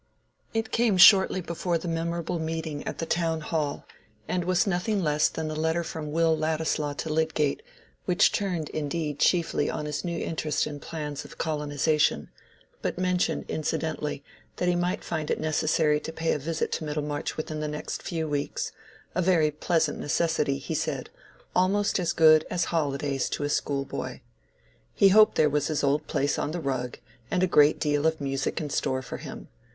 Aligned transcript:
It 0.51 0.71
came 0.71 0.97
shortly 0.97 1.41
before 1.41 1.77
the 1.77 1.87
memorable 1.87 2.39
meeting 2.39 2.81
at 2.87 2.97
the 2.97 3.05
town 3.05 3.41
hall, 3.41 3.85
and 4.27 4.45
was 4.45 4.65
nothing 4.65 5.03
less 5.03 5.27
than 5.29 5.51
a 5.51 5.53
letter 5.53 5.83
from 5.83 6.11
Will 6.11 6.35
Ladislaw 6.35 6.93
to 6.93 7.13
Lydgate, 7.13 7.61
which 8.05 8.31
turned 8.31 8.69
indeed 8.69 9.19
chiefly 9.19 9.69
on 9.69 9.85
his 9.85 10.03
new 10.03 10.17
interest 10.17 10.65
in 10.65 10.79
plans 10.79 11.23
of 11.23 11.37
colonization, 11.37 12.31
but 12.81 12.97
mentioned 12.97 13.45
incidentally, 13.47 14.23
that 14.55 14.67
he 14.67 14.75
might 14.75 15.03
find 15.03 15.29
it 15.29 15.39
necessary 15.39 15.99
to 15.99 16.11
pay 16.11 16.33
a 16.33 16.39
visit 16.39 16.71
to 16.71 16.83
Middlemarch 16.83 17.37
within 17.37 17.59
the 17.59 17.67
next 17.67 18.01
few 18.01 18.27
weeks—a 18.27 19.21
very 19.21 19.51
pleasant 19.51 19.99
necessity, 19.99 20.57
he 20.57 20.73
said, 20.73 21.11
almost 21.55 21.99
as 21.99 22.11
good 22.11 22.43
as 22.49 22.65
holidays 22.73 23.29
to 23.29 23.43
a 23.43 23.49
schoolboy. 23.49 24.21
He 24.95 25.09
hoped 25.09 25.35
there 25.35 25.47
was 25.47 25.67
his 25.67 25.83
old 25.83 26.07
place 26.07 26.39
on 26.39 26.49
the 26.49 26.59
rug, 26.59 26.97
and 27.29 27.43
a 27.43 27.45
great 27.45 27.79
deal 27.79 28.07
of 28.07 28.19
music 28.19 28.59
in 28.59 28.71
store 28.71 29.03
for 29.03 29.17
him. 29.17 29.47